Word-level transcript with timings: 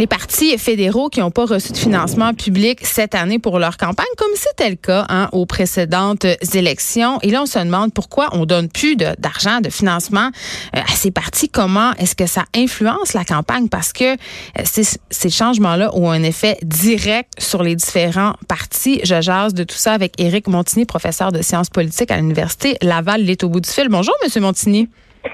les 0.00 0.06
partis 0.06 0.56
fédéraux 0.56 1.10
qui 1.10 1.20
n'ont 1.20 1.30
pas 1.30 1.44
reçu 1.44 1.72
de 1.72 1.76
financement 1.76 2.32
public 2.32 2.80
cette 2.84 3.14
année 3.14 3.38
pour 3.38 3.58
leur 3.58 3.76
campagne, 3.76 4.06
comme 4.16 4.30
c'était 4.34 4.70
le 4.70 4.76
cas 4.76 5.04
hein, 5.10 5.28
aux 5.32 5.44
précédentes 5.44 6.24
élections. 6.54 7.18
Et 7.20 7.30
là, 7.30 7.42
on 7.42 7.46
se 7.46 7.58
demande 7.58 7.92
pourquoi 7.92 8.30
on 8.32 8.46
donne 8.46 8.70
plus 8.70 8.96
d'argent, 8.96 9.60
de, 9.60 9.68
financement 9.68 10.30
euh, 10.74 10.80
à 10.80 10.94
ces 10.94 11.10
partis. 11.10 11.50
Comment 11.50 11.92
est-ce 11.98 12.14
que 12.14 12.24
ça 12.24 12.44
influence 12.56 13.12
la 13.12 13.26
campagne? 13.26 13.68
Parce 13.68 13.92
que 13.92 14.14
euh, 14.14 14.84
ces 15.10 15.30
changements-là 15.30 15.94
ont 15.94 16.10
un 16.10 16.22
effet 16.22 16.56
direct 16.62 17.34
sur 17.38 17.62
les 17.62 17.76
différents 17.76 18.32
partis. 18.48 19.02
Je 19.04 19.20
jase 19.20 19.52
de 19.52 19.64
tout 19.64 19.76
ça 19.76 19.92
avec 19.92 20.18
Éric 20.18 20.46
Montigny, 20.46 20.86
professeur 20.86 21.30
de 21.30 21.42
sciences 21.42 21.68
politiques 21.68 22.10
à 22.10 22.16
l'Université 22.16 22.78
Laval. 22.80 23.20
Il 23.20 23.36
au 23.42 23.50
bout 23.50 23.60
du 23.60 23.68
fil. 23.68 23.88
Bonjour, 23.90 24.14
Monsieur 24.24 24.40
Montigny. 24.40 24.88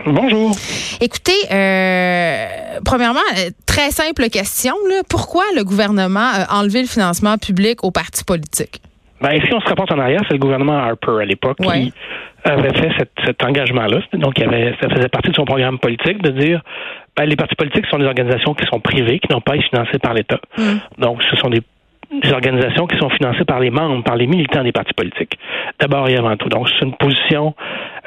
Bonjour. 0.06 0.50
Écoutez, 1.00 1.32
euh, 1.52 2.46
premièrement, 2.84 3.20
euh, 3.36 3.50
très 3.66 3.90
simple 3.90 4.28
question. 4.30 4.74
Là. 4.88 5.02
Pourquoi 5.08 5.44
le 5.56 5.64
gouvernement 5.64 6.28
a 6.32 6.60
enlevé 6.60 6.82
le 6.82 6.88
financement 6.88 7.38
public 7.38 7.84
aux 7.84 7.90
partis 7.90 8.24
politiques? 8.24 8.80
Ben, 9.20 9.40
si 9.44 9.52
on 9.54 9.60
se 9.60 9.68
rapporte 9.68 9.92
en 9.92 9.98
arrière, 9.98 10.20
c'est 10.28 10.34
le 10.34 10.38
gouvernement 10.38 10.76
Harper 10.76 11.22
à 11.22 11.24
l'époque 11.24 11.58
qui 11.58 11.92
avait 12.44 12.74
fait 12.74 13.08
cet 13.24 13.42
engagement-là. 13.42 14.00
Donc, 14.12 14.38
il 14.38 14.44
avait, 14.44 14.74
ça 14.80 14.88
faisait 14.88 15.08
partie 15.08 15.30
de 15.30 15.34
son 15.34 15.44
programme 15.44 15.78
politique 15.78 16.22
de 16.22 16.30
dire 16.30 16.62
ben, 17.16 17.24
les 17.24 17.36
partis 17.36 17.54
politiques 17.54 17.86
sont 17.86 17.98
des 17.98 18.04
organisations 18.04 18.54
qui 18.54 18.66
sont 18.66 18.78
privées, 18.78 19.18
qui 19.18 19.32
n'ont 19.32 19.40
pas 19.40 19.56
été 19.56 19.66
financées 19.68 19.98
par 19.98 20.14
l'État. 20.14 20.38
Mm. 20.58 20.76
Donc, 20.98 21.22
ce 21.30 21.36
sont 21.36 21.48
des 21.48 21.62
organisations 22.32 22.86
qui 22.86 22.96
sont 22.98 23.10
financées 23.10 23.44
par 23.44 23.58
les 23.58 23.70
membres, 23.70 24.04
par 24.04 24.16
les 24.16 24.26
militants 24.26 24.62
des 24.62 24.72
partis 24.72 24.94
politiques. 24.94 25.38
D'abord 25.80 26.08
et 26.08 26.16
avant 26.16 26.36
tout. 26.36 26.48
Donc, 26.48 26.68
c'est 26.68 26.84
une 26.84 26.94
position, 26.94 27.54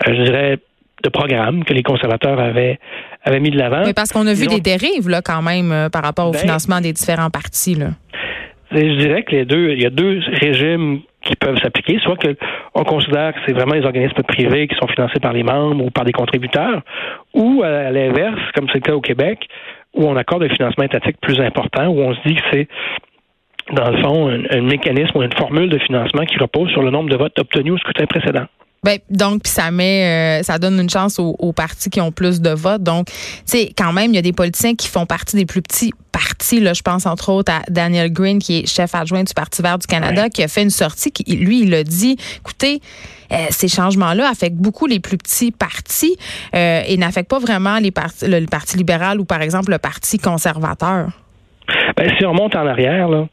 euh, 0.08 0.14
je 0.16 0.24
dirais, 0.24 0.60
de 1.04 1.10
programme 1.10 1.64
que 1.64 1.74
les 1.74 1.84
conservateurs 1.84 2.40
avaient, 2.40 2.80
avaient 3.24 3.40
mis 3.40 3.52
de 3.52 3.58
l'avant. 3.58 3.84
Mais 3.86 3.94
parce 3.94 4.12
qu'on 4.12 4.28
a 4.28 4.34
vu 4.34 4.48
des 4.48 4.62
dérives 4.62 5.10
là 5.10 5.22
quand 5.22 5.42
même 5.42 5.72
euh, 5.72 5.90
par 5.90 6.04
rapport 6.04 6.28
au 6.28 6.32
ben, 6.32 6.40
financement 6.40 6.82
des 6.82 6.94
différents 6.94 7.30
partis. 7.30 7.76
Là. 7.76 7.88
Je 8.72 8.98
dirais 8.98 9.24
que 9.24 9.32
les 9.32 9.46
deux, 9.46 9.72
il 9.72 9.82
y 9.82 9.86
a 9.86 9.90
deux 9.90 10.20
régimes 10.42 11.02
qui 11.24 11.36
peuvent 11.36 11.58
s'appliquer, 11.62 12.00
soit 12.00 12.18
que 12.18 12.36
on 12.76 12.84
considère 12.84 13.34
que 13.34 13.40
c'est 13.46 13.54
vraiment 13.54 13.74
les 13.74 13.84
organismes 13.84 14.22
privés 14.24 14.68
qui 14.68 14.76
sont 14.76 14.88
financés 14.88 15.20
par 15.20 15.34
les 15.34 15.44
membres 15.44 15.84
ou 15.84 15.90
par 15.90 16.06
des 16.06 16.12
contributeurs, 16.12 16.82
ou 17.34 17.64
à 17.64 17.92
l'inverse, 17.92 18.40
comme 18.56 18.68
c'est 18.68 18.76
le 18.76 18.82
cas 18.82 18.94
au 18.94 19.02
Québec, 19.02 19.48
où 19.94 20.06
on 20.06 20.16
accorde 20.16 20.44
un 20.44 20.50
financement 20.50 20.86
étatique 20.86 21.18
plus 21.22 21.40
important, 21.42 21.88
où 21.88 22.00
on 22.00 22.14
se 22.14 22.28
dit 22.28 22.36
que 22.36 22.42
c'est 22.52 22.68
dans 23.74 23.90
le 23.90 24.02
fond 24.02 24.30
un, 24.30 24.62
mécanisme 24.62 25.18
ou 25.18 25.24
une 25.24 25.34
formule 25.34 25.70
de 25.70 25.78
financement 25.80 26.26
qui 26.26 26.38
repose 26.38 26.70
sur 26.72 26.82
le 26.82 26.92
nombre 26.92 27.10
de 27.10 27.18
votes 27.18 27.38
obtenus 27.40 27.74
au 27.74 27.78
scrutin 27.78 28.06
précédent. 28.06 28.46
Ben, 28.84 29.00
donc, 29.10 29.44
puis 29.44 29.52
ça 29.52 29.72
met, 29.72 30.40
euh, 30.40 30.44
ça 30.44 30.58
donne 30.58 30.80
une 30.80 30.90
chance 30.90 31.20
aux, 31.20 31.54
partis 31.54 31.90
qui 31.90 32.00
ont 32.00 32.12
plus 32.12 32.40
de 32.40 32.52
votes. 32.52 32.84
Donc, 32.84 33.08
tu 33.08 33.14
sais, 33.46 33.72
quand 33.78 33.92
même, 33.92 34.12
il 34.12 34.16
y 34.16 34.20
a 34.20 34.22
des 34.22 34.34
politiciens 34.34 34.76
qui 34.76 34.88
font 34.88 35.06
partie 35.06 35.36
des 35.36 35.46
plus 35.46 35.62
petits 35.62 35.92
partis. 36.12 36.60
Là, 36.60 36.74
je 36.74 36.82
pense 36.82 37.06
entre 37.06 37.30
autres 37.30 37.52
à 37.52 37.62
Daniel 37.70 38.12
Green, 38.12 38.40
qui 38.40 38.60
est 38.60 38.68
chef 38.68 38.96
adjoint 38.96 39.24
du 39.24 39.34
Parti 39.34 39.62
vert 39.62 39.80
du 39.80 39.88
Canada, 39.88 40.30
qui 40.30 40.44
a 40.44 40.48
fait 40.48 40.64
une 40.64 40.70
sortie. 40.70 41.12
Qui, 41.12 41.24
lui, 41.36 41.62
il 41.64 41.74
a 41.74 41.84
dit, 41.84 42.18
écoutez, 42.38 42.82
euh, 43.32 43.36
ces 43.50 43.68
changements-là 43.68 44.30
affectent 44.30 44.58
beaucoup 44.58 44.88
les 44.88 45.00
plus 45.00 45.18
petits 45.18 45.52
partis 45.52 46.16
euh, 46.56 46.82
et 46.88 46.98
n'affectent 46.98 47.30
pas 47.30 47.40
vraiment 47.40 47.80
les 47.80 47.92
partis, 47.92 48.28
le, 48.28 48.46
Parti 48.46 48.78
libéral 48.78 49.20
ou, 49.20 49.26
par 49.26 49.42
exemple, 49.42 49.72
le 49.72 49.78
Parti 49.78 50.18
conservateur. 50.18 51.10
Ben, 51.98 52.12
si 52.18 52.26
on 52.26 52.34
monte 52.34 52.56
en 52.56 52.66
arrière, 52.66 53.08
là, 53.10 53.28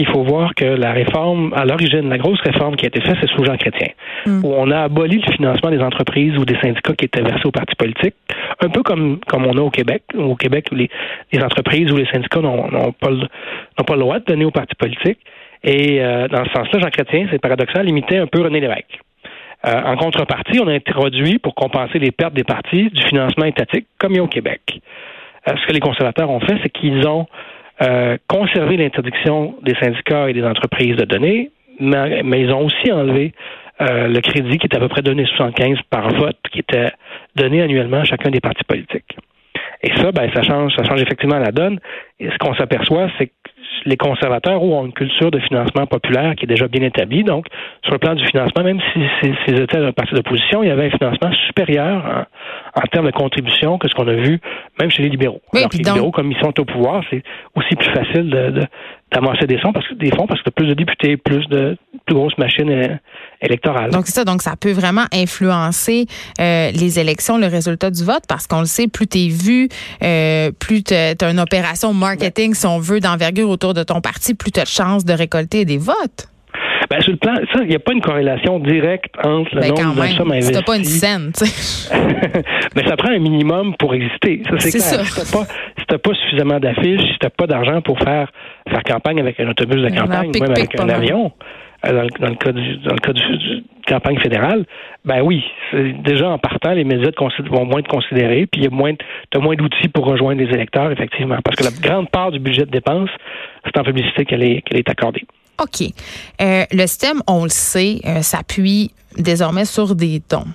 il 0.00 0.06
faut 0.06 0.22
voir 0.22 0.54
que 0.54 0.64
la 0.64 0.92
réforme, 0.92 1.52
à 1.54 1.64
l'origine, 1.64 2.08
la 2.08 2.16
grosse 2.16 2.40
réforme 2.40 2.76
qui 2.76 2.86
a 2.86 2.88
été 2.88 3.00
faite, 3.02 3.16
c'est 3.20 3.28
sous 3.30 3.44
Jean 3.44 3.56
Chrétien, 3.56 3.88
mm. 4.26 4.44
où 4.44 4.54
on 4.56 4.70
a 4.70 4.80
aboli 4.80 5.18
le 5.18 5.32
financement 5.32 5.70
des 5.70 5.80
entreprises 5.80 6.36
ou 6.38 6.44
des 6.44 6.58
syndicats 6.60 6.94
qui 6.94 7.04
étaient 7.04 7.20
versés 7.20 7.44
aux 7.44 7.50
partis 7.50 7.76
politiques, 7.76 8.14
un 8.60 8.68
peu 8.70 8.82
comme, 8.82 9.20
comme 9.28 9.46
on 9.46 9.56
a 9.58 9.60
au 9.60 9.70
Québec, 9.70 10.02
au 10.16 10.36
Québec 10.36 10.68
les, 10.72 10.88
entreprises 11.42 11.92
ou 11.92 11.96
les 11.96 12.06
syndicats 12.06 12.40
n'ont 12.40 12.92
pas, 12.92 13.10
le, 13.10 13.28
pas 13.84 13.94
le 13.94 14.00
droit 14.00 14.18
de 14.18 14.24
donner 14.24 14.44
aux 14.46 14.50
partis 14.50 14.74
politiques. 14.74 15.20
Et 15.62 16.00
euh, 16.00 16.26
dans 16.28 16.44
ce 16.46 16.50
sens-là, 16.52 16.80
Jean 16.80 16.90
Chrétien, 16.90 17.26
c'est 17.30 17.38
paradoxal, 17.38 17.84
limitait 17.84 18.18
un 18.18 18.26
peu 18.26 18.42
René 18.42 18.60
Lévesque. 18.60 18.98
Euh, 19.66 19.82
en 19.84 19.96
contrepartie, 19.96 20.58
on 20.60 20.68
a 20.68 20.72
introduit, 20.72 21.38
pour 21.38 21.54
compenser 21.54 21.98
les 21.98 22.12
pertes 22.12 22.32
des 22.32 22.44
partis, 22.44 22.88
du 22.88 23.02
financement 23.02 23.44
étatique, 23.44 23.86
comme 23.98 24.12
il 24.12 24.16
y 24.16 24.20
a 24.20 24.22
au 24.22 24.28
Québec. 24.28 24.80
Euh, 25.46 25.52
ce 25.60 25.66
que 25.66 25.72
les 25.72 25.80
conservateurs 25.80 26.30
ont 26.30 26.40
fait, 26.40 26.56
c'est 26.62 26.70
qu'ils 26.70 27.06
ont 27.06 27.26
euh, 27.82 28.16
conserver 28.28 28.76
l'interdiction 28.76 29.54
des 29.62 29.74
syndicats 29.76 30.28
et 30.28 30.32
des 30.32 30.44
entreprises 30.44 30.96
de 30.96 31.04
donner, 31.04 31.50
mais, 31.80 32.42
ils 32.42 32.52
ont 32.52 32.66
aussi 32.66 32.92
enlevé 32.92 33.32
euh, 33.80 34.06
le 34.08 34.20
crédit 34.20 34.58
qui 34.58 34.66
est 34.66 34.76
à 34.76 34.80
peu 34.80 34.88
près 34.88 35.00
donné 35.00 35.24
75 35.24 35.78
par 35.88 36.10
vote, 36.10 36.36
qui 36.52 36.58
était 36.58 36.90
donné 37.36 37.62
annuellement 37.62 38.00
à 38.00 38.04
chacun 38.04 38.30
des 38.30 38.40
partis 38.40 38.64
politiques. 38.64 39.16
Et 39.82 39.96
ça, 39.96 40.12
ben, 40.12 40.30
ça 40.34 40.42
change, 40.42 40.74
ça 40.76 40.84
change 40.84 41.00
effectivement 41.00 41.38
la 41.38 41.52
donne. 41.52 41.80
Et 42.18 42.28
ce 42.30 42.36
qu'on 42.36 42.54
s'aperçoit, 42.54 43.08
c'est 43.16 43.28
que 43.28 43.32
les 43.84 43.96
conservateurs 43.96 44.62
ont 44.62 44.86
une 44.86 44.92
culture 44.92 45.30
de 45.30 45.38
financement 45.40 45.86
populaire 45.86 46.34
qui 46.34 46.44
est 46.44 46.48
déjà 46.48 46.68
bien 46.68 46.82
établie. 46.82 47.24
Donc, 47.24 47.46
sur 47.82 47.92
le 47.92 47.98
plan 47.98 48.14
du 48.14 48.26
financement, 48.26 48.62
même 48.62 48.80
si 48.92 49.00
ils 49.48 49.60
étaient 49.60 49.78
un 49.78 49.92
parti 49.92 50.14
d'opposition, 50.14 50.62
il 50.62 50.68
y 50.68 50.72
avait 50.72 50.86
un 50.86 50.90
financement 50.90 51.32
supérieur 51.46 52.26
en, 52.74 52.80
termes 52.92 53.06
de 53.06 53.12
contribution 53.12 53.78
que 53.78 53.88
ce 53.88 53.94
qu'on 53.94 54.08
a 54.08 54.14
vu 54.14 54.40
même 54.80 54.90
chez 54.90 55.02
les 55.02 55.08
libéraux. 55.08 55.40
les 55.52 55.66
libéraux, 55.72 56.10
comme 56.10 56.30
ils 56.30 56.38
sont 56.38 56.58
au 56.58 56.64
pouvoir, 56.64 57.02
c'est 57.10 57.22
aussi 57.54 57.74
plus 57.76 57.90
facile 57.92 58.30
de, 58.30 58.62
d'amasser 59.12 59.46
des 59.46 59.58
fonds 59.58 59.72
parce 59.72 59.86
que 59.88 59.94
des 59.94 60.10
fonds 60.10 60.26
parce 60.26 60.42
que 60.42 60.50
plus 60.50 60.66
de 60.66 60.74
députés, 60.74 61.16
plus 61.16 61.46
de 61.48 61.76
plus 62.06 62.14
grosses 62.14 62.36
machines 62.38 62.70
euh, 62.70 62.96
électorales. 63.42 63.90
Donc 63.90 64.06
c'est 64.06 64.12
ça, 64.12 64.24
donc 64.24 64.42
ça 64.42 64.54
peut 64.56 64.72
vraiment 64.72 65.04
influencer 65.12 66.06
euh, 66.40 66.70
les 66.70 66.98
élections, 66.98 67.38
le 67.38 67.46
résultat 67.46 67.90
du 67.90 68.04
vote 68.04 68.24
parce 68.28 68.46
qu'on 68.46 68.60
le 68.60 68.66
sait, 68.66 68.88
plus 68.88 69.06
t'es 69.06 69.28
vu, 69.28 69.68
euh, 70.02 70.52
plus 70.52 70.82
t'as 70.82 71.14
as 71.20 71.30
une 71.30 71.40
opération 71.40 71.92
marketing 71.92 72.54
si 72.54 72.66
on 72.66 72.78
veut 72.78 73.00
d'envergure 73.00 73.48
autour 73.50 73.74
de 73.74 73.82
ton 73.82 74.00
parti, 74.00 74.34
plus 74.34 74.52
t'as 74.52 74.62
de 74.62 74.68
chances 74.68 75.04
de 75.04 75.12
récolter 75.12 75.64
des 75.64 75.78
votes. 75.78 76.28
Ben, 76.90 77.00
sur 77.02 77.12
le 77.12 77.18
plan, 77.18 77.34
ça, 77.54 77.60
il 77.62 77.68
n'y 77.68 77.76
a 77.76 77.78
pas 77.78 77.92
une 77.92 78.00
corrélation 78.00 78.58
directe 78.58 79.14
entre 79.22 79.54
le 79.54 79.60
ben, 79.60 79.68
nombre 79.68 80.02
de 80.02 80.08
sommes 80.08 80.32
investies. 80.32 80.64
Pas 80.64 80.76
une 80.76 80.84
scène, 80.84 81.30
tu 81.32 81.46
sais. 81.46 81.94
Mais 82.74 82.84
ça 82.84 82.96
prend 82.96 83.10
un 83.10 83.18
minimum 83.20 83.76
pour 83.78 83.94
exister. 83.94 84.42
Ça, 84.50 84.58
c'est 84.58 84.70
clair. 84.72 85.06
Si 85.06 85.14
t'as 85.86 85.98
pas, 85.98 85.98
pas 85.98 86.14
suffisamment 86.16 86.58
d'affiches, 86.58 87.00
si 87.00 87.18
t'as 87.20 87.30
pas 87.30 87.46
d'argent 87.46 87.80
pour 87.80 87.96
faire, 88.00 88.32
faire 88.68 88.82
campagne 88.82 89.20
avec 89.20 89.38
un 89.38 89.48
autobus 89.48 89.82
de 89.82 89.96
campagne, 89.96 90.32
même 90.40 90.50
avec 90.50 90.80
un 90.80 90.88
avion, 90.88 91.30
euh, 91.86 91.92
dans 91.92 92.02
le, 92.02 92.08
dans 92.18 92.28
le, 92.28 92.34
cas 92.34 92.52
du, 92.52 92.76
dans 92.78 92.94
le 92.94 93.00
cas 93.00 93.12
du, 93.12 93.64
campagne 93.86 94.18
fédérale, 94.18 94.66
ben 95.04 95.22
oui, 95.22 95.44
déjà 95.72 96.28
en 96.28 96.38
partant, 96.38 96.72
les 96.72 96.84
médias 96.84 97.10
vont 97.50 97.64
moins 97.64 97.82
te 97.82 97.88
considérer, 97.88 98.46
puis 98.46 98.62
il 98.62 98.64
y 98.64 98.66
a 98.66 98.70
moins, 98.70 98.92
as 99.34 99.38
moins 99.38 99.54
d'outils 99.54 99.88
pour 99.88 100.06
rejoindre 100.06 100.40
les 100.42 100.52
électeurs, 100.52 100.90
effectivement, 100.90 101.38
parce 101.44 101.56
que 101.56 101.64
la 101.64 101.88
grande 101.88 102.10
part 102.10 102.32
du 102.32 102.38
budget 102.38 102.66
de 102.66 102.70
dépenses, 102.70 103.10
c'est 103.64 103.78
en 103.78 103.84
publicité 103.84 104.24
qu'elle 104.24 104.42
est, 104.42 104.62
qu'elle 104.62 104.78
est 104.78 104.90
accordée. 104.90 105.24
OK. 105.60 105.92
Euh, 106.40 106.64
le 106.72 106.86
système, 106.86 107.20
on 107.26 107.44
le 107.44 107.50
sait, 107.50 108.00
euh, 108.06 108.22
s'appuie 108.22 108.90
désormais 109.16 109.64
sur 109.64 109.94
des 109.94 110.22
dons. 110.30 110.46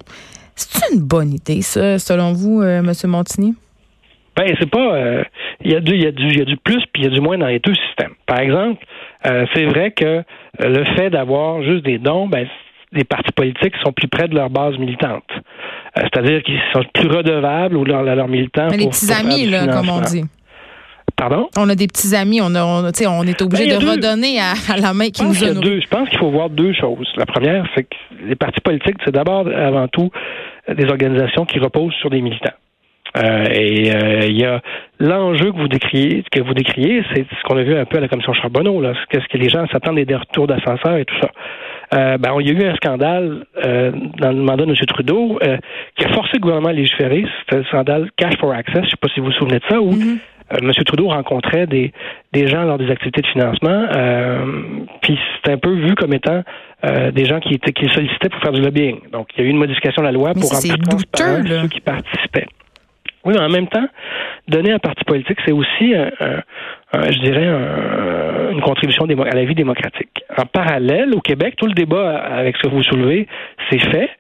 C'est 0.55 0.93
une 0.93 1.01
bonne 1.01 1.33
idée, 1.33 1.61
ça, 1.61 1.99
selon 1.99 2.33
vous, 2.33 2.61
euh, 2.61 2.79
M. 2.79 2.91
Montigny? 3.05 3.53
Ben, 4.38 4.53
c'est 4.59 4.69
pas. 4.69 5.23
Il 5.63 5.71
y, 5.71 5.75
a 5.75 5.79
du, 5.79 5.95
y, 5.95 6.07
a 6.07 6.11
du, 6.11 6.38
y 6.38 6.41
a 6.41 6.45
du 6.45 6.57
plus 6.57 6.83
puis 6.91 7.03
il 7.03 7.05
y 7.05 7.07
a 7.07 7.09
du 7.09 7.21
moins 7.21 7.38
dans 7.38 7.47
les 7.47 7.59
deux 7.59 7.75
systèmes. 7.88 8.13
Par 8.25 8.39
exemple, 8.39 8.85
c'est 9.23 9.66
vrai 9.66 9.91
que 9.91 10.23
le 10.59 10.83
fait 10.95 11.09
d'avoir 11.09 11.63
juste 11.63 11.85
des 11.85 11.99
dons, 11.99 12.27
ben, 12.27 12.45
les 12.91 13.05
partis 13.05 13.31
politiques 13.31 13.75
sont 13.81 13.93
plus 13.93 14.09
près 14.09 14.27
de 14.27 14.35
leur 14.35 14.49
base 14.49 14.77
militante. 14.77 15.23
C'est-à-dire 15.95 16.43
qu'ils 16.43 16.59
sont 16.73 16.83
plus 16.93 17.07
redevables 17.07 17.77
ou 17.77 17.85
leurs 17.85 18.03
leur 18.03 18.27
militants. 18.27 18.67
Mais 18.72 18.77
les 18.77 18.87
petits 18.87 19.11
amis, 19.13 19.47
là, 19.47 19.67
comme 19.67 19.89
on 19.89 20.01
dit. 20.01 20.25
Pardon? 21.17 21.47
On 21.57 21.69
a 21.69 21.75
des 21.75 21.87
petits 21.87 22.13
amis, 22.15 22.41
on, 22.41 22.53
a, 22.55 22.63
on, 22.63 22.83
on 22.83 23.23
est 23.23 23.41
obligé 23.41 23.69
ben, 23.69 23.79
de 23.79 23.85
redonner 23.85 24.39
à, 24.39 24.77
la 24.77 24.93
main 24.93 25.09
qui 25.09 25.23
nous 25.23 25.43
a 25.43 25.53
deux, 25.53 25.79
Je 25.79 25.87
pense 25.87 26.09
qu'il 26.09 26.19
faut 26.19 26.31
voir 26.31 26.49
deux 26.49 26.73
choses. 26.73 27.07
La 27.15 27.25
première, 27.25 27.65
c'est 27.75 27.83
que 27.83 27.95
les 28.27 28.35
partis 28.35 28.61
politiques, 28.61 28.97
c'est 29.05 29.13
d'abord, 29.13 29.47
avant 29.47 29.87
tout, 29.87 30.11
des 30.67 30.85
organisations 30.85 31.45
qui 31.45 31.59
reposent 31.59 31.93
sur 32.01 32.09
des 32.09 32.21
militants. 32.21 32.53
Euh, 33.17 33.45
et 33.49 33.95
euh, 33.95 34.19
il 34.27 34.37
y 34.37 34.43
a 34.43 34.61
l'enjeu 34.99 35.51
que 35.51 35.57
vous 35.57 35.69
décriez, 35.69 36.23
que 36.29 36.41
vous 36.41 36.53
décriez, 36.53 37.01
c'est 37.13 37.25
ce 37.25 37.43
qu'on 37.45 37.57
a 37.57 37.63
vu 37.63 37.75
un 37.78 37.85
peu 37.85 37.97
à 37.97 38.01
la 38.01 38.09
commission 38.09 38.34
Charbonneau, 38.34 38.81
là, 38.81 38.93
qu'est-ce 39.09 39.28
que 39.28 39.37
les 39.37 39.47
gens 39.47 39.66
s'attendent 39.72 39.99
des 39.99 40.16
retours 40.16 40.47
d'ascenseur 40.47 40.97
et 40.97 41.05
tout 41.05 41.16
ça. 41.22 41.29
Euh, 41.93 42.17
ben, 42.17 42.35
il 42.41 42.47
y 42.47 42.49
a 42.49 42.53
eu 42.53 42.67
un 42.67 42.75
scandale 42.75 43.45
dans 43.55 44.31
le 44.31 44.41
mandat 44.41 44.66
de 44.66 44.72
M. 44.72 44.75
Trudeau 44.87 45.40
qui 45.95 46.05
a 46.05 46.09
forcé 46.09 46.31
le 46.34 46.40
gouvernement 46.40 46.69
à 46.69 46.73
légiférer. 46.73 47.25
C'était 47.41 47.57
le 47.57 47.63
scandale 47.66 48.09
Cash 48.17 48.37
for 48.37 48.51
Access, 48.51 48.81
je 48.81 48.85
ne 48.85 48.90
sais 48.90 48.97
pas 48.99 49.07
si 49.13 49.22
vous 49.22 49.28
vous 49.28 49.31
souvenez 49.34 49.59
de 49.59 49.66
ça, 49.69 49.79
où 49.79 49.93
mm-hmm. 49.93 50.17
M. 50.51 50.71
Trudeau 50.85 51.07
rencontrait 51.07 51.65
des, 51.67 51.91
des 52.33 52.47
gens 52.47 52.63
lors 52.63 52.77
des 52.77 52.89
activités 52.91 53.21
de 53.21 53.27
financement, 53.27 53.87
euh, 53.95 54.45
puis 55.01 55.17
c'est 55.43 55.51
un 55.51 55.57
peu 55.57 55.73
vu 55.73 55.95
comme 55.95 56.13
étant 56.13 56.43
euh, 56.85 57.11
des 57.11 57.25
gens 57.25 57.39
qui, 57.39 57.55
étaient, 57.55 57.71
qui 57.71 57.87
sollicitaient 57.89 58.29
pour 58.29 58.41
faire 58.41 58.51
du 58.51 58.61
lobbying. 58.61 58.99
Donc, 59.11 59.29
il 59.35 59.41
y 59.41 59.43
a 59.43 59.47
eu 59.47 59.49
une 59.49 59.57
modification 59.57 60.01
de 60.03 60.07
la 60.07 60.11
loi 60.11 60.33
pour 60.33 60.49
rendre 60.49 60.61
plus 60.61 61.61
ceux 61.61 61.67
qui 61.67 61.81
participaient. 61.81 62.47
Oui, 63.23 63.33
mais 63.35 63.43
en 63.43 63.49
même 63.49 63.67
temps, 63.67 63.87
donner 64.47 64.71
un 64.71 64.77
parti 64.77 65.03
politique, 65.03 65.39
c'est 65.43 65.51
aussi, 65.51 65.95
un, 65.95 66.41
je 66.93 67.19
dirais, 67.21 67.47
une 68.51 68.61
contribution 68.61 69.05
à 69.05 69.35
la 69.35 69.45
vie 69.45 69.55
démocratique. 69.55 70.23
En 70.37 70.45
parallèle, 70.45 71.11
au 71.15 71.21
Québec, 71.21 71.55
tout 71.57 71.65
le 71.65 71.73
débat 71.73 72.17
avec 72.17 72.55
ce 72.57 72.67
que 72.67 72.67
vous 72.67 72.83
soulevez, 72.83 73.27
c'est 73.71 73.79
fait. 73.79 74.11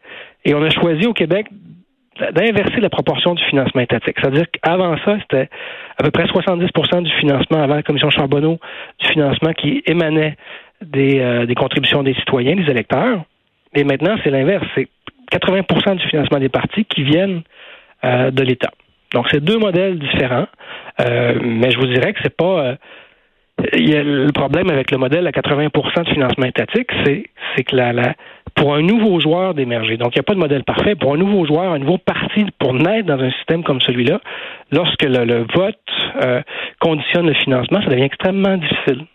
Et 0.43 0.55
on 0.55 0.63
a 0.63 0.71
choisi 0.71 1.05
au 1.05 1.13
Québec 1.13 1.45
d'inverser 2.31 2.79
la 2.79 2.89
proportion 2.89 3.33
du 3.33 3.43
financement 3.43 3.81
étatique. 3.81 4.15
C'est-à-dire 4.19 4.45
qu'avant 4.51 4.95
ça, 5.03 5.17
c'était 5.21 5.49
à 5.97 6.03
peu 6.03 6.11
près 6.11 6.23
70% 6.23 7.03
du 7.03 7.11
financement 7.11 7.61
avant 7.61 7.75
la 7.75 7.83
commission 7.83 8.09
Charbonneau, 8.09 8.59
du 8.99 9.07
financement 9.07 9.53
qui 9.53 9.83
émanait 9.85 10.37
des, 10.81 11.19
euh, 11.19 11.45
des 11.45 11.55
contributions 11.55 12.03
des 12.03 12.13
citoyens, 12.15 12.55
des 12.55 12.69
électeurs. 12.69 13.23
Et 13.73 13.83
maintenant, 13.83 14.15
c'est 14.23 14.29
l'inverse. 14.29 14.65
C'est 14.75 14.87
80% 15.31 15.95
du 15.95 16.07
financement 16.07 16.39
des 16.39 16.49
partis 16.49 16.85
qui 16.85 17.03
viennent 17.03 17.41
euh, 18.03 18.31
de 18.31 18.43
l'État. 18.43 18.71
Donc, 19.13 19.27
c'est 19.31 19.43
deux 19.43 19.57
modèles 19.57 19.99
différents, 19.99 20.47
euh, 21.01 21.39
mais 21.41 21.71
je 21.71 21.77
vous 21.77 21.87
dirais 21.87 22.13
que 22.13 22.19
c'est 22.23 22.35
pas. 22.35 22.75
il 23.73 23.89
y 23.89 23.95
a 23.95 24.03
le 24.03 24.31
problème 24.31 24.69
avec 24.69 24.91
le 24.91 24.97
modèle 24.97 25.27
à 25.27 25.31
80% 25.31 26.03
de 26.03 26.09
financement 26.09 26.45
étatique, 26.45 26.89
c'est, 27.05 27.25
c'est 27.55 27.63
que 27.63 27.75
la, 27.75 27.93
la, 27.93 28.13
pour 28.55 28.73
un 28.73 28.81
nouveau 28.81 29.19
joueur 29.19 29.53
d'émerger, 29.53 29.97
donc 29.97 30.15
il 30.15 30.19
n'y 30.19 30.21
a 30.21 30.23
pas 30.23 30.33
de 30.33 30.39
modèle 30.39 30.63
parfait, 30.63 30.95
pour 30.95 31.13
un 31.13 31.17
nouveau 31.17 31.45
joueur, 31.45 31.73
un 31.73 31.79
nouveau 31.79 31.97
parti, 31.97 32.45
pour 32.59 32.73
naître 32.73 33.07
dans 33.07 33.19
un 33.19 33.31
système 33.31 33.63
comme 33.63 33.81
celui-là, 33.81 34.19
lorsque 34.71 35.03
le, 35.03 35.45
vote 35.53 35.77
conditionne 36.79 37.27
le 37.27 37.33
financement, 37.33 37.81
ça 37.81 37.89
devient 37.89 38.03
extrêmement 38.03 38.57
difficile. 38.57 39.05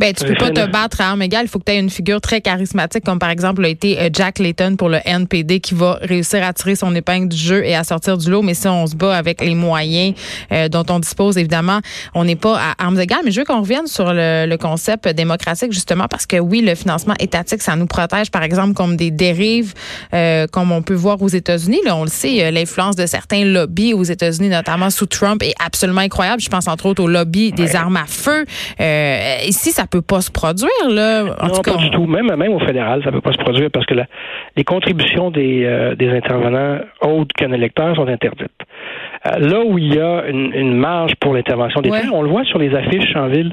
Ben, 0.00 0.14
tu 0.14 0.24
peux 0.24 0.34
pas 0.34 0.50
te 0.50 0.66
battre 0.66 1.02
à 1.02 1.10
armes 1.10 1.20
égales. 1.20 1.44
Il 1.44 1.48
faut 1.48 1.58
que 1.58 1.64
tu 1.64 1.72
aies 1.72 1.78
une 1.78 1.90
figure 1.90 2.22
très 2.22 2.40
charismatique, 2.40 3.04
comme 3.04 3.18
par 3.18 3.28
exemple 3.28 3.62
a 3.62 3.68
été 3.68 4.00
euh, 4.00 4.08
Jack 4.10 4.38
Layton 4.38 4.76
pour 4.76 4.88
le 4.88 4.98
NPD, 5.04 5.60
qui 5.60 5.74
va 5.74 5.98
réussir 6.00 6.42
à 6.42 6.54
tirer 6.54 6.74
son 6.74 6.94
épingle 6.94 7.28
du 7.28 7.36
jeu 7.36 7.66
et 7.66 7.74
à 7.74 7.84
sortir 7.84 8.16
du 8.16 8.30
lot. 8.30 8.40
Mais 8.40 8.54
si 8.54 8.66
on 8.66 8.86
se 8.86 8.96
bat 8.96 9.14
avec 9.14 9.42
les 9.42 9.54
moyens 9.54 10.14
euh, 10.52 10.70
dont 10.70 10.86
on 10.88 11.00
dispose, 11.00 11.36
évidemment, 11.36 11.80
on 12.14 12.24
n'est 12.24 12.34
pas 12.34 12.58
à 12.58 12.82
armes 12.82 12.98
égales. 12.98 13.20
Mais 13.26 13.30
je 13.30 13.40
veux 13.40 13.44
qu'on 13.44 13.60
revienne 13.60 13.86
sur 13.86 14.10
le, 14.14 14.56
concept 14.56 15.06
démocratique, 15.08 15.72
justement, 15.72 16.06
parce 16.08 16.24
que 16.24 16.38
oui, 16.38 16.62
le 16.62 16.74
financement 16.74 17.14
étatique, 17.20 17.60
ça 17.60 17.76
nous 17.76 17.86
protège, 17.86 18.30
par 18.30 18.42
exemple, 18.42 18.72
comme 18.72 18.96
des 18.96 19.10
dérives, 19.10 19.74
euh, 20.14 20.46
comme 20.46 20.72
on 20.72 20.80
peut 20.80 20.94
voir 20.94 21.20
aux 21.20 21.28
États-Unis. 21.28 21.80
Là, 21.84 21.94
on 21.96 22.04
le 22.04 22.10
sait, 22.10 22.50
l'influence 22.50 22.96
de 22.96 23.04
certains 23.04 23.44
lobbies 23.44 23.92
aux 23.92 24.04
États-Unis, 24.04 24.48
notamment 24.48 24.88
sous 24.88 25.06
Trump, 25.06 25.42
est 25.42 25.54
absolument 25.62 26.00
incroyable. 26.00 26.40
Je 26.40 26.48
pense 26.48 26.68
entre 26.68 26.86
autres 26.86 27.02
au 27.02 27.08
lobby 27.08 27.52
des 27.52 27.76
armes 27.76 27.98
à 27.98 28.06
feu. 28.06 28.46
ici, 29.46 29.72
ça 29.72 29.86
peut 29.90 30.02
pas 30.02 30.20
se 30.20 30.30
produire, 30.30 30.68
là. 30.88 31.24
non, 31.24 31.62
pas 31.62 31.76
du 31.76 31.90
tout. 31.90 32.06
Même, 32.06 32.34
même 32.34 32.52
au 32.52 32.60
fédéral, 32.60 33.02
ça 33.04 33.10
peut 33.10 33.20
pas 33.20 33.32
se 33.32 33.38
produire 33.38 33.70
parce 33.70 33.86
que 33.86 33.94
les 34.56 34.64
contributions 34.64 35.30
des, 35.30 35.64
euh, 35.64 35.94
des 35.94 36.10
intervenants 36.10 36.78
autres 37.00 37.34
qu'un 37.36 37.52
électeur 37.52 37.94
sont 37.96 38.06
interdites. 38.06 38.50
Euh, 39.26 39.38
là 39.38 39.60
où 39.64 39.78
il 39.78 39.94
y 39.94 40.00
a 40.00 40.24
une, 40.28 40.76
marge 40.76 41.14
pour 41.16 41.34
l'intervention 41.34 41.80
des 41.82 41.90
tiers, 41.90 42.14
on 42.14 42.22
le 42.22 42.28
voit 42.28 42.44
sur 42.44 42.58
les 42.58 42.74
affiches 42.74 43.14
en 43.16 43.26
ville. 43.26 43.52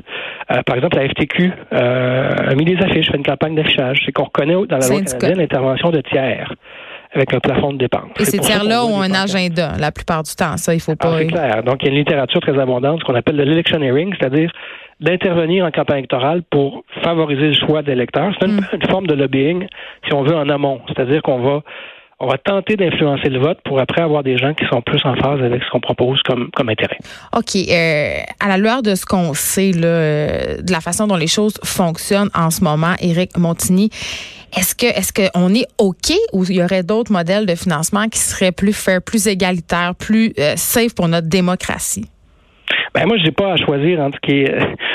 Euh, 0.51 0.61
par 0.65 0.75
exemple, 0.75 0.97
la 0.97 1.09
FTQ 1.09 1.51
a 1.71 2.55
mis 2.55 2.65
des 2.65 2.77
affiches, 2.77 3.09
fait 3.09 3.17
une 3.17 3.23
campagne 3.23 3.55
d'affichage. 3.55 4.01
C'est 4.05 4.11
qu'on 4.11 4.25
reconnaît 4.25 4.53
dans 4.53 4.77
la 4.77 4.87
loi 4.87 5.01
canadienne 5.01 5.39
l'intervention 5.39 5.91
de 5.91 6.01
tiers 6.01 6.53
avec 7.17 7.33
un 7.33 7.39
plafond 7.39 7.73
de 7.73 7.77
dépenses. 7.77 8.09
Et 8.19 8.25
ces 8.25 8.39
tiers-là 8.39 8.85
ont 8.85 9.01
un 9.01 9.11
agenda 9.11 9.73
la 9.79 9.91
plupart 9.91 10.23
du 10.23 10.33
temps. 10.35 10.57
Ça, 10.57 10.73
il 10.73 10.79
faut 10.79 10.95
pas. 10.95 11.09
Ah, 11.13 11.17
c'est 11.19 11.27
clair. 11.27 11.63
Donc, 11.63 11.77
il 11.81 11.85
y 11.85 11.89
a 11.89 11.91
une 11.91 11.97
littérature 11.97 12.41
très 12.41 12.57
abondante, 12.57 12.99
ce 12.99 13.05
qu'on 13.05 13.15
appelle 13.15 13.35
l'electioneering, 13.35 14.13
c'est-à-dire 14.19 14.51
d'intervenir 14.99 15.65
en 15.65 15.71
campagne 15.71 15.99
électorale 15.99 16.41
pour 16.49 16.83
favoriser 17.03 17.47
le 17.47 17.53
choix 17.53 17.83
d'électeurs. 17.83 18.33
C'est 18.39 18.47
une, 18.47 18.57
mm. 18.57 18.89
forme 18.89 19.07
de 19.07 19.13
lobbying, 19.13 19.67
si 20.07 20.13
on 20.13 20.23
veut, 20.23 20.35
en 20.35 20.49
amont. 20.49 20.81
C'est-à-dire 20.87 21.21
qu'on 21.21 21.39
va 21.39 21.61
on 22.19 22.27
va 22.27 22.37
tenter 22.39 22.75
d'influencer 22.75 23.29
le 23.29 23.39
vote 23.39 23.59
pour 23.63 23.79
après 23.79 24.01
avoir 24.01 24.23
des 24.23 24.37
gens 24.37 24.53
qui 24.53 24.65
sont 24.65 24.81
plus 24.81 24.99
en 25.05 25.15
phase 25.15 25.41
avec 25.41 25.63
ce 25.63 25.69
qu'on 25.69 25.79
propose 25.79 26.21
comme, 26.23 26.49
comme 26.51 26.69
intérêt. 26.69 26.97
OK. 27.35 27.55
Euh, 27.55 28.21
à 28.39 28.47
la 28.47 28.57
lueur 28.57 28.81
de 28.81 28.95
ce 28.95 29.05
qu'on 29.05 29.33
sait, 29.33 29.71
là, 29.71 29.87
euh, 29.87 30.61
de 30.61 30.71
la 30.71 30.81
façon 30.81 31.05
dont 31.05 31.15
les 31.15 31.27
choses 31.27 31.59
fonctionnent 31.63 32.31
en 32.33 32.49
ce 32.49 32.63
moment, 32.63 32.93
Éric 33.01 33.37
Montigny, 33.37 33.89
est-ce 34.57 34.73
que 34.73 34.87
est-ce 34.87 35.13
qu'on 35.13 35.53
est 35.53 35.67
OK 35.77 36.15
ou 36.33 36.43
il 36.45 36.55
y 36.55 36.63
aurait 36.63 36.83
d'autres 36.83 37.11
modèles 37.11 37.45
de 37.45 37.53
financement 37.53 38.07
qui 38.07 38.19
seraient 38.19 38.51
plus 38.51 38.73
fair, 38.73 38.99
plus 39.01 39.27
égalitaires, 39.27 39.93
plus 39.93 40.33
euh, 40.39 40.53
safe 40.55 40.95
pour 40.95 41.07
notre 41.07 41.27
démocratie? 41.27 42.05
Ben 42.95 43.05
moi, 43.05 43.17
je 43.17 43.25
n'ai 43.25 43.31
pas 43.31 43.53
à 43.53 43.57
choisir 43.57 43.99
entre 43.99 44.19
qui. 44.21 44.45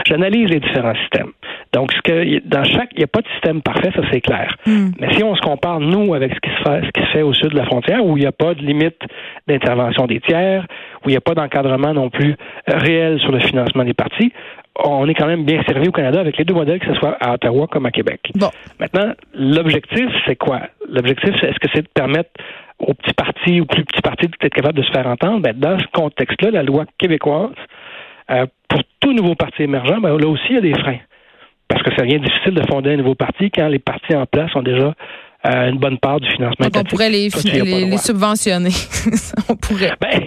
J'analyse 0.06 0.48
les 0.48 0.58
différents 0.58 0.94
systèmes. 0.96 1.30
Donc, 1.72 1.90
ce 1.92 2.00
que 2.02 2.46
dans 2.46 2.64
chaque, 2.64 2.90
il 2.92 2.98
n'y 2.98 3.04
a 3.04 3.08
pas 3.08 3.22
de 3.22 3.28
système 3.28 3.62
parfait, 3.62 3.90
ça 3.94 4.02
c'est 4.12 4.20
clair. 4.20 4.56
Hmm. 4.66 4.90
Mais 5.00 5.14
si 5.14 5.24
on 5.24 5.34
se 5.34 5.40
compare 5.40 5.80
nous 5.80 6.12
avec 6.14 6.34
ce 6.34 6.40
qui 6.40 6.50
se 6.50 6.62
fait, 6.62 6.84
ce 6.84 6.90
qui 6.90 7.06
se 7.06 7.12
fait 7.12 7.22
au 7.22 7.32
sud 7.32 7.48
de 7.48 7.56
la 7.56 7.64
frontière, 7.64 8.04
où 8.04 8.16
il 8.16 8.20
n'y 8.20 8.26
a 8.26 8.32
pas 8.32 8.54
de 8.54 8.60
limite 8.60 9.00
d'intervention 9.48 10.06
des 10.06 10.20
tiers, 10.20 10.66
où 11.04 11.08
il 11.08 11.12
n'y 11.12 11.16
a 11.16 11.22
pas 11.22 11.34
d'encadrement 11.34 11.94
non 11.94 12.10
plus 12.10 12.36
réel 12.66 13.18
sur 13.20 13.32
le 13.32 13.40
financement 13.40 13.84
des 13.84 13.94
partis, 13.94 14.32
on 14.76 15.08
est 15.08 15.14
quand 15.14 15.26
même 15.26 15.44
bien 15.44 15.62
servi 15.66 15.88
au 15.88 15.92
Canada 15.92 16.20
avec 16.20 16.36
les 16.36 16.44
deux 16.44 16.54
modèles, 16.54 16.78
que 16.78 16.86
ce 16.86 16.94
soit 16.94 17.16
à 17.20 17.34
Ottawa 17.34 17.66
comme 17.66 17.86
à 17.86 17.90
Québec. 17.90 18.20
Bon. 18.34 18.50
Maintenant, 18.80 19.12
l'objectif, 19.34 20.08
c'est 20.26 20.36
quoi? 20.36 20.60
L'objectif, 20.88 21.30
est-ce 21.42 21.58
que 21.58 21.68
c'est 21.74 21.82
de 21.82 21.88
permettre 21.94 22.30
aux 22.78 22.94
petits 22.94 23.14
partis, 23.14 23.60
aux 23.60 23.66
plus 23.66 23.84
petits 23.84 24.02
partis 24.02 24.28
d'être 24.28 24.54
capables 24.54 24.78
de 24.78 24.82
se 24.82 24.90
faire 24.90 25.06
entendre? 25.06 25.40
Ben, 25.40 25.54
dans 25.58 25.78
ce 25.78 25.86
contexte-là, 25.92 26.50
la 26.50 26.62
loi 26.62 26.84
québécoise, 26.98 27.50
euh, 28.30 28.46
pour 28.68 28.80
tout 29.00 29.12
nouveau 29.12 29.34
parti 29.34 29.62
émergent, 29.62 30.00
ben, 30.00 30.16
là 30.16 30.26
aussi, 30.26 30.44
il 30.50 30.54
y 30.54 30.58
a 30.58 30.62
des 30.62 30.74
freins. 30.74 30.98
Parce 31.72 31.84
que 31.84 31.90
c'est 31.96 32.02
rien 32.02 32.18
difficile 32.18 32.52
de 32.52 32.62
fonder 32.68 32.92
un 32.92 32.96
nouveau 32.98 33.14
parti 33.14 33.50
quand 33.50 33.66
les 33.66 33.78
partis 33.78 34.14
en 34.14 34.26
place 34.26 34.54
ont 34.54 34.62
déjà 34.62 34.92
euh, 35.44 35.70
une 35.70 35.78
bonne 35.78 35.98
part 35.98 36.20
du 36.20 36.30
financement. 36.30 36.66
Donc 36.66 36.76
on 36.76 36.84
pourrait 36.84 37.10
les, 37.10 37.28
les, 37.44 37.98
subventionner. 37.98 38.70
on 39.48 39.56
pourrait. 39.56 39.92
Ben, 40.00 40.20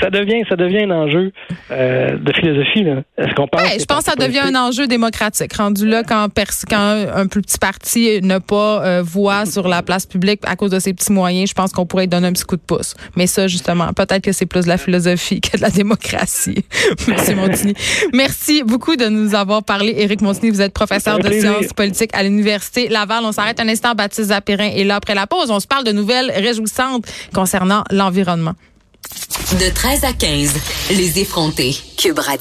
ça 0.00 0.10
devient, 0.10 0.44
ça 0.48 0.54
devient 0.54 0.84
un 0.84 0.92
enjeu 0.92 1.32
euh, 1.72 2.16
de 2.16 2.32
philosophie. 2.32 2.84
Est-ce 3.18 3.34
qu'on 3.34 3.48
pense 3.48 3.62
Je 3.62 3.84
pense 3.84 4.04
que 4.04 4.04
ça 4.04 4.16
devient 4.16 4.38
un 4.38 4.54
enjeu 4.54 4.86
démocratique. 4.86 5.52
Rendu 5.54 5.88
là, 5.88 6.04
quand, 6.04 6.28
quand 6.68 7.04
un 7.14 7.26
plus 7.26 7.42
petit 7.42 7.58
parti 7.58 8.20
n'a 8.22 8.38
pas 8.38 8.84
euh, 8.84 9.02
voix 9.02 9.44
sur 9.44 9.66
la 9.66 9.82
place 9.82 10.06
publique 10.06 10.40
à 10.46 10.54
cause 10.54 10.70
de 10.70 10.78
ses 10.78 10.94
petits 10.94 11.12
moyens, 11.12 11.50
je 11.50 11.54
pense 11.54 11.72
qu'on 11.72 11.86
pourrait 11.86 12.06
donner 12.06 12.28
un 12.28 12.32
petit 12.32 12.44
coup 12.44 12.56
de 12.56 12.62
pouce. 12.62 12.94
Mais 13.16 13.26
ça, 13.26 13.48
justement, 13.48 13.92
peut-être 13.92 14.22
que 14.22 14.32
c'est 14.32 14.46
plus 14.46 14.64
de 14.64 14.68
la 14.68 14.78
philosophie 14.78 15.40
que 15.40 15.56
de 15.56 15.62
la 15.62 15.70
démocratie. 15.70 16.64
Merci, 17.08 17.34
Montigny. 17.34 17.74
Merci 18.12 18.62
beaucoup 18.62 18.94
de 18.94 19.06
nous 19.06 19.34
avoir 19.34 19.64
parlé. 19.64 19.94
Éric 19.98 20.20
Montigny, 20.20 20.50
vous 20.50 20.60
êtes 20.60 20.72
professeur 20.72 21.18
de 21.18 21.30
sciences 21.32 21.72
politiques 21.74 22.10
à 22.14 22.22
l'Université 22.22 22.88
Laval. 22.88 23.24
On 23.24 23.32
s'arrête 23.32 23.58
un 23.58 23.68
instant, 23.68 23.94
Baptiste 23.94 24.30
Et 24.64 24.84
là, 24.84 24.96
après 24.96 25.14
la 25.14 25.26
pause, 25.26 25.50
on 25.50 25.60
se 25.60 25.66
parle 25.66 25.84
de 25.84 25.92
nouvelles 25.92 26.30
réjouissantes 26.30 27.04
concernant 27.34 27.84
l'environnement. 27.90 28.54
De 29.58 29.68
13 29.68 30.04
à 30.04 30.12
15, 30.12 30.54
les 30.90 31.18
effrontés. 31.18 31.76
Cube 31.96 32.20